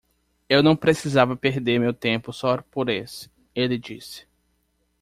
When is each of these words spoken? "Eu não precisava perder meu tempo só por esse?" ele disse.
"Eu 0.49 0.63
não 0.63 0.75
precisava 0.75 1.37
perder 1.37 1.79
meu 1.79 1.93
tempo 1.93 2.33
só 2.33 2.59
por 2.59 2.89
esse?" 2.89 3.29
ele 3.53 3.77
disse. 3.77 4.25